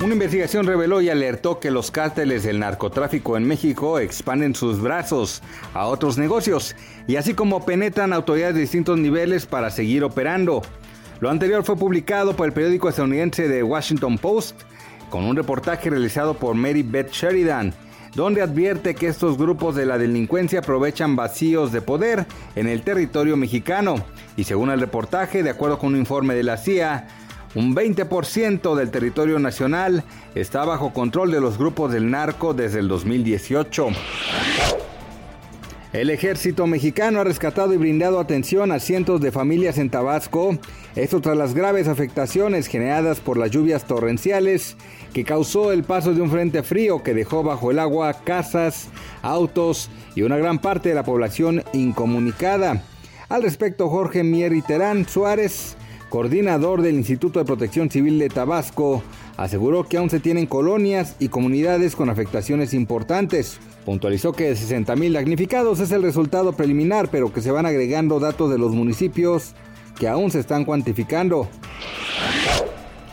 Una 0.00 0.12
investigación 0.12 0.64
reveló 0.64 1.00
y 1.00 1.10
alertó 1.10 1.58
que 1.58 1.72
los 1.72 1.90
cárteles 1.90 2.44
del 2.44 2.60
narcotráfico 2.60 3.36
en 3.36 3.44
México 3.44 3.98
expanden 3.98 4.54
sus 4.54 4.80
brazos 4.80 5.42
a 5.74 5.86
otros 5.86 6.18
negocios 6.18 6.76
y 7.08 7.16
así 7.16 7.34
como 7.34 7.66
penetran 7.66 8.12
autoridades 8.12 8.54
de 8.54 8.60
distintos 8.60 8.96
niveles 8.96 9.46
para 9.46 9.70
seguir 9.70 10.04
operando. 10.04 10.62
Lo 11.18 11.30
anterior 11.30 11.64
fue 11.64 11.76
publicado 11.76 12.36
por 12.36 12.46
el 12.46 12.52
periódico 12.52 12.88
estadounidense 12.88 13.48
The 13.48 13.64
Washington 13.64 14.18
Post 14.18 14.60
con 15.10 15.24
un 15.24 15.34
reportaje 15.34 15.90
realizado 15.90 16.34
por 16.34 16.54
Mary 16.54 16.84
Beth 16.84 17.10
Sheridan, 17.10 17.74
donde 18.14 18.40
advierte 18.40 18.94
que 18.94 19.08
estos 19.08 19.36
grupos 19.36 19.74
de 19.74 19.84
la 19.84 19.98
delincuencia 19.98 20.60
aprovechan 20.60 21.16
vacíos 21.16 21.72
de 21.72 21.82
poder 21.82 22.24
en 22.54 22.68
el 22.68 22.82
territorio 22.82 23.36
mexicano. 23.36 23.96
Y 24.36 24.44
según 24.44 24.70
el 24.70 24.78
reportaje, 24.78 25.42
de 25.42 25.50
acuerdo 25.50 25.80
con 25.80 25.94
un 25.94 25.98
informe 25.98 26.36
de 26.36 26.44
la 26.44 26.56
CIA, 26.56 27.08
un 27.54 27.74
20% 27.74 28.74
del 28.74 28.90
territorio 28.90 29.38
nacional 29.38 30.04
está 30.34 30.64
bajo 30.64 30.92
control 30.92 31.30
de 31.30 31.40
los 31.40 31.58
grupos 31.58 31.92
del 31.92 32.10
narco 32.10 32.54
desde 32.54 32.80
el 32.80 32.88
2018. 32.88 33.88
El 35.94 36.10
ejército 36.10 36.66
mexicano 36.66 37.20
ha 37.20 37.24
rescatado 37.24 37.72
y 37.72 37.78
brindado 37.78 38.20
atención 38.20 38.72
a 38.72 38.78
cientos 38.78 39.22
de 39.22 39.32
familias 39.32 39.78
en 39.78 39.88
Tabasco, 39.88 40.58
esto 40.94 41.22
tras 41.22 41.36
las 41.38 41.54
graves 41.54 41.88
afectaciones 41.88 42.66
generadas 42.66 43.20
por 43.20 43.38
las 43.38 43.50
lluvias 43.50 43.86
torrenciales 43.86 44.76
que 45.14 45.24
causó 45.24 45.72
el 45.72 45.84
paso 45.84 46.12
de 46.12 46.20
un 46.20 46.30
frente 46.30 46.62
frío 46.62 47.02
que 47.02 47.14
dejó 47.14 47.42
bajo 47.42 47.70
el 47.70 47.78
agua 47.78 48.12
casas, 48.22 48.88
autos 49.22 49.90
y 50.14 50.22
una 50.22 50.36
gran 50.36 50.58
parte 50.58 50.90
de 50.90 50.94
la 50.94 51.04
población 51.04 51.64
incomunicada. 51.72 52.82
Al 53.30 53.42
respecto, 53.42 53.88
Jorge 53.88 54.22
Mier 54.24 54.52
Terán 54.66 55.08
Suárez, 55.08 55.78
coordinador 56.08 56.82
del 56.82 56.96
Instituto 56.96 57.38
de 57.38 57.44
Protección 57.44 57.90
Civil 57.90 58.18
de 58.18 58.28
Tabasco, 58.28 59.02
aseguró 59.36 59.84
que 59.84 59.98
aún 59.98 60.10
se 60.10 60.20
tienen 60.20 60.46
colonias 60.46 61.16
y 61.18 61.28
comunidades 61.28 61.96
con 61.96 62.10
afectaciones 62.10 62.74
importantes. 62.74 63.58
Puntualizó 63.84 64.32
que 64.32 64.52
60.000 64.52 65.12
damnificados 65.12 65.80
es 65.80 65.92
el 65.92 66.02
resultado 66.02 66.52
preliminar, 66.52 67.08
pero 67.10 67.32
que 67.32 67.40
se 67.40 67.50
van 67.50 67.66
agregando 67.66 68.20
datos 68.20 68.50
de 68.50 68.58
los 68.58 68.72
municipios 68.72 69.54
que 69.98 70.08
aún 70.08 70.30
se 70.30 70.40
están 70.40 70.64
cuantificando. 70.64 71.48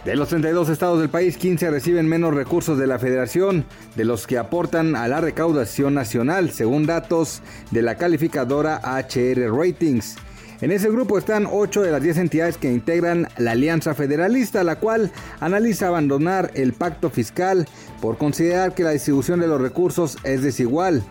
De 0.05 0.15
los 0.15 0.29
32 0.29 0.69
estados 0.69 0.99
del 0.99 1.09
país, 1.09 1.35
15 1.35 1.71
reciben 1.71 2.07
menos 2.07 2.31
recursos 2.35 2.77
de 2.77 2.85
la 2.85 2.99
federación 2.99 3.65
de 3.95 4.05
los 4.05 4.27
que 4.27 4.37
aportan 4.37 4.95
a 4.95 5.07
la 5.07 5.19
recaudación 5.19 5.95
nacional, 5.95 6.51
según 6.51 6.85
datos 6.85 7.41
de 7.71 7.81
la 7.81 7.95
calificadora 7.95 8.79
HR 8.83 9.51
Ratings. 9.51 10.15
En 10.61 10.71
ese 10.71 10.89
grupo 10.89 11.17
están 11.17 11.47
8 11.51 11.81
de 11.81 11.91
las 11.91 12.01
10 12.01 12.17
entidades 12.17 12.57
que 12.57 12.71
integran 12.71 13.27
la 13.37 13.51
Alianza 13.51 13.93
Federalista, 13.93 14.63
la 14.63 14.77
cual 14.77 15.11
analiza 15.39 15.87
abandonar 15.87 16.51
el 16.55 16.73
pacto 16.73 17.09
fiscal 17.09 17.67
por 18.01 18.17
considerar 18.17 18.73
que 18.73 18.83
la 18.83 18.91
distribución 18.91 19.39
de 19.39 19.47
los 19.47 19.59
recursos 19.59 20.17
es 20.23 20.41
desigual. 20.41 21.03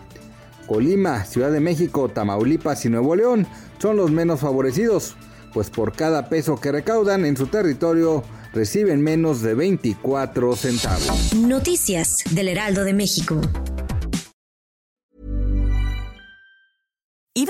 Colima, 0.67 1.25
Ciudad 1.25 1.51
de 1.51 1.59
México, 1.59 2.09
Tamaulipas 2.09 2.85
y 2.85 2.89
Nuevo 2.89 3.15
León 3.15 3.45
son 3.77 3.97
los 3.97 4.11
menos 4.11 4.39
favorecidos, 4.39 5.15
pues 5.53 5.69
por 5.69 5.93
cada 5.95 6.27
peso 6.27 6.59
que 6.59 6.71
recaudan 6.71 7.23
en 7.23 7.37
su 7.37 7.47
territorio 7.47 8.23
reciben 8.53 9.01
menos 9.01 9.41
de 9.41 9.53
24 9.53 10.55
centavos. 10.55 11.33
Noticias 11.35 12.17
del 12.31 12.47
Heraldo 12.47 12.83
de 12.83 12.93
México. 12.93 13.41